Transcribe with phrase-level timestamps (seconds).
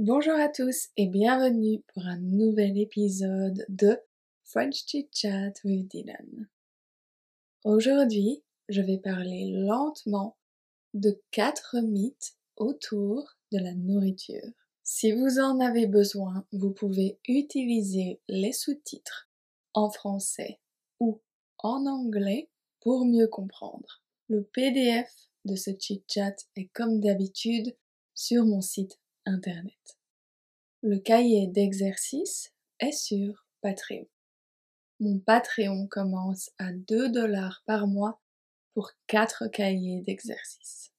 [0.00, 3.98] Bonjour à tous et bienvenue pour un nouvel épisode de
[4.44, 6.48] French Chit Chat with Dylan.
[7.64, 10.36] Aujourd'hui, je vais parler lentement
[10.94, 14.48] de quatre mythes autour de la nourriture.
[14.84, 19.28] Si vous en avez besoin, vous pouvez utiliser les sous-titres
[19.74, 20.60] en français
[21.00, 21.20] ou
[21.58, 24.04] en anglais pour mieux comprendre.
[24.28, 25.12] Le PDF
[25.44, 27.76] de ce chit-chat est comme d'habitude
[28.14, 28.96] sur mon site
[30.80, 34.06] Le cahier d'exercice est sur Patreon.
[35.00, 38.22] Mon Patreon commence à 2 dollars par mois
[38.72, 40.92] pour 4 cahiers d'exercice.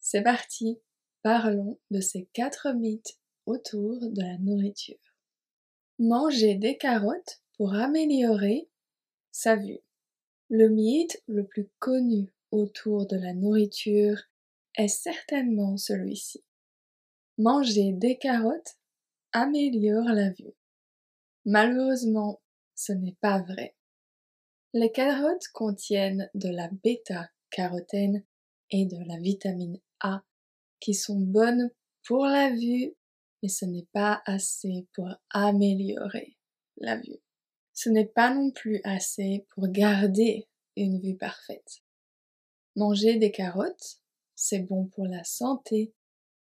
[0.00, 0.80] C'est parti,
[1.22, 5.14] parlons de ces 4 mythes autour de la nourriture.
[6.00, 8.68] Manger des carottes pour améliorer
[9.30, 9.80] sa vue.
[10.48, 14.18] Le mythe le plus connu autour de la nourriture
[14.76, 16.42] est certainement celui-ci.
[17.40, 18.76] Manger des carottes
[19.32, 20.52] améliore la vue.
[21.46, 22.42] Malheureusement,
[22.74, 23.74] ce n'est pas vrai.
[24.74, 28.26] Les carottes contiennent de la bêta-carotène
[28.70, 30.22] et de la vitamine A
[30.80, 31.70] qui sont bonnes
[32.04, 32.94] pour la vue,
[33.42, 36.36] mais ce n'est pas assez pour améliorer
[36.76, 37.22] la vue.
[37.72, 41.80] Ce n'est pas non plus assez pour garder une vue parfaite.
[42.76, 44.02] Manger des carottes,
[44.34, 45.94] c'est bon pour la santé,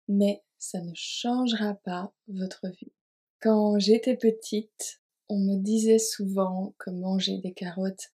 [0.09, 2.93] mais ça ne changera pas votre vue.
[3.41, 8.15] Quand j'étais petite, on me disait souvent que manger des carottes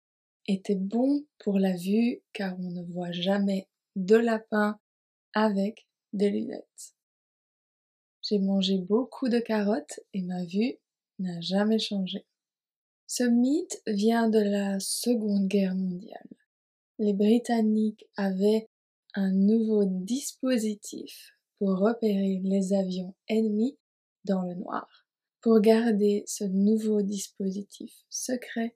[0.47, 4.79] était bon pour la vue car on ne voit jamais de lapin
[5.33, 6.95] avec des lunettes.
[8.21, 10.77] J'ai mangé beaucoup de carottes et ma vue
[11.19, 12.25] n'a jamais changé.
[13.07, 16.29] Ce mythe vient de la Seconde Guerre mondiale.
[16.97, 18.69] Les Britanniques avaient
[19.15, 23.77] un nouveau dispositif pour repérer les avions ennemis
[24.25, 25.07] dans le noir.
[25.41, 28.75] Pour garder ce nouveau dispositif secret,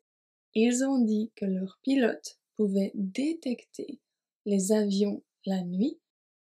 [0.53, 3.99] ils ont dit que leurs pilotes pouvaient détecter
[4.45, 5.99] les avions la nuit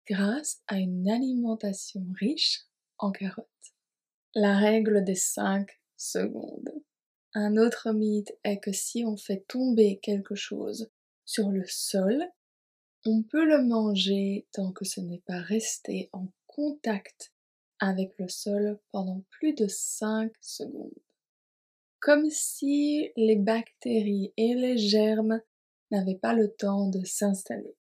[0.07, 2.63] grâce à une alimentation riche
[2.97, 3.45] en carottes.
[4.35, 6.73] La règle des 5 secondes.
[7.33, 10.89] Un autre mythe est que si on fait tomber quelque chose
[11.25, 12.23] sur le sol,
[13.07, 17.31] on peut le manger tant que ce n'est pas resté en contact
[17.79, 20.91] avec le sol pendant plus de 5 secondes.
[21.99, 25.41] Comme si les bactéries et les germes
[25.89, 27.77] n'avaient pas le temps de s'installer.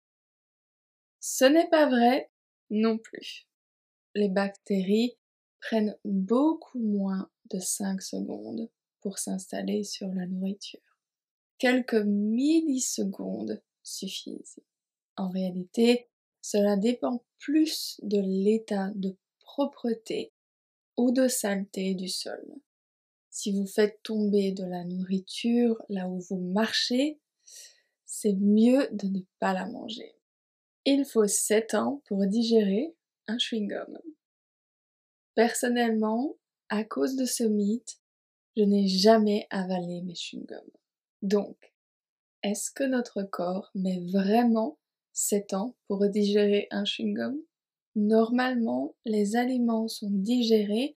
[1.21, 2.29] Ce n'est pas vrai
[2.69, 3.47] non plus.
[4.15, 5.17] Les bactéries
[5.61, 8.69] prennent beaucoup moins de 5 secondes
[8.99, 10.97] pour s'installer sur la nourriture.
[11.59, 14.59] Quelques millisecondes suffisent.
[15.15, 16.07] En réalité,
[16.41, 20.31] cela dépend plus de l'état de propreté
[20.97, 22.43] ou de saleté du sol.
[23.29, 27.19] Si vous faites tomber de la nourriture là où vous marchez,
[28.05, 30.15] c'est mieux de ne pas la manger.
[30.85, 32.95] Il faut 7 ans pour digérer
[33.27, 33.97] un chewing-gum.
[35.33, 36.35] Personnellement,
[36.69, 37.99] à cause de ce mythe,
[38.55, 40.77] je n'ai jamais avalé mes chewing-gums.
[41.21, 41.73] Donc,
[42.43, 44.77] est-ce que notre corps met vraiment
[45.13, 47.37] 7 ans pour digérer un chewing-gum.
[47.95, 50.97] Normalement, les aliments sont digérés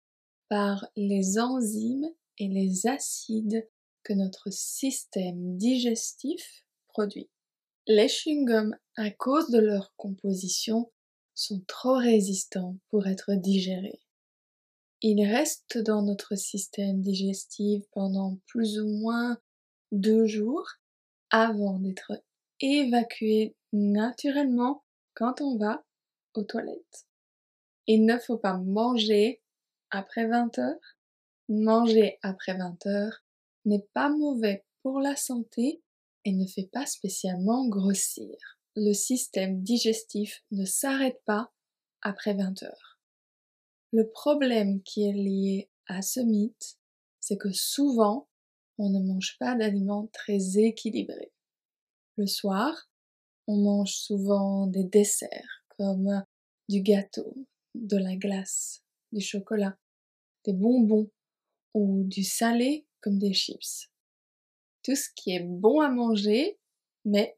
[0.48, 2.08] par les enzymes
[2.38, 3.68] et les acides
[4.02, 7.28] que notre système digestif produit.
[7.86, 10.90] Les chewing-gums, à cause de leur composition,
[11.34, 14.00] sont trop résistants pour être digérés.
[15.02, 19.38] Ils restent dans notre système digestif pendant plus ou moins
[19.92, 20.66] deux jours
[21.30, 22.12] avant d'être
[22.60, 24.84] évacués naturellement
[25.14, 25.84] quand on va
[26.34, 27.06] aux toilettes.
[27.86, 29.42] Il ne faut pas manger
[29.90, 30.96] après 20 heures.
[31.48, 33.22] Manger après 20 heures
[33.66, 35.82] n'est pas mauvais pour la santé
[36.24, 38.36] et ne fait pas spécialement grossir.
[38.76, 41.52] Le système digestif ne s'arrête pas
[42.00, 42.98] après 20 heures.
[43.92, 46.78] Le problème qui est lié à ce mythe,
[47.20, 48.28] c'est que souvent,
[48.78, 51.33] on ne mange pas d'aliments très équilibrés.
[52.16, 52.88] Le soir,
[53.48, 56.24] on mange souvent des desserts comme
[56.68, 57.34] du gâteau,
[57.74, 59.76] de la glace, du chocolat,
[60.44, 61.10] des bonbons
[61.74, 63.90] ou du salé comme des chips.
[64.84, 66.56] Tout ce qui est bon à manger,
[67.04, 67.36] mais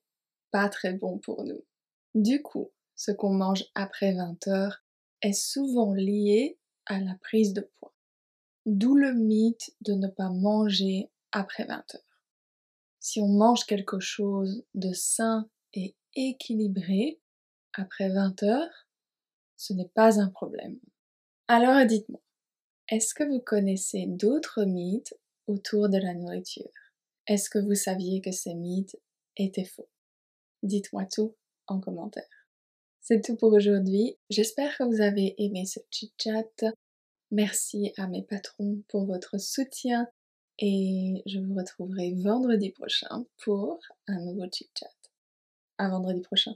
[0.51, 1.65] pas très bon pour nous.
[2.15, 4.85] Du coup, ce qu'on mange après 20 heures
[5.23, 7.95] est souvent lié à la prise de poids.
[8.67, 12.06] D'où le mythe de ne pas manger après 20 heures.
[13.09, 17.21] Si on mange quelque chose de sain et équilibré
[17.73, 18.89] après 20 heures,
[19.57, 20.81] ce n'est pas un problème.
[21.47, 22.21] Alors dites-moi,
[22.89, 25.15] est-ce que vous connaissez d'autres mythes
[25.47, 26.69] autour de la nourriture?
[27.29, 28.97] Est-ce que vous saviez que ces mythes
[29.37, 29.89] étaient faux?
[30.65, 31.37] Dites-moi tout
[31.69, 32.49] en commentaire.
[33.03, 34.19] C'est tout pour aujourd'hui.
[34.31, 36.73] J'espère que vous avez aimé ce chit-chat.
[37.31, 40.09] Merci à mes patrons pour votre soutien
[40.59, 44.87] et je vous retrouverai vendredi prochain pour un nouveau chit-chat.
[45.79, 46.53] À vendredi prochain.